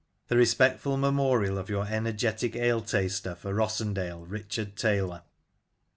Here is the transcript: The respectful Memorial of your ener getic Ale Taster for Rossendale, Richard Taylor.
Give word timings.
The 0.29 0.35
respectful 0.35 0.97
Memorial 0.97 1.59
of 1.59 1.69
your 1.69 1.85
ener 1.85 2.11
getic 2.11 2.55
Ale 2.55 2.81
Taster 2.81 3.35
for 3.35 3.53
Rossendale, 3.53 4.25
Richard 4.27 4.75
Taylor. 4.75 5.21